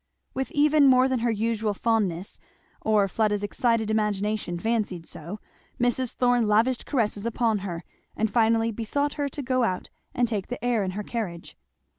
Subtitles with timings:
[0.33, 2.39] With even more than her usual fondness,
[2.81, 5.39] or Pleda's excited imagination fancied so,
[5.79, 6.13] Mrs.
[6.15, 7.83] Thorn lavished caresses upon her,
[8.15, 11.55] and finally besought her to go out and take the air in her carriage.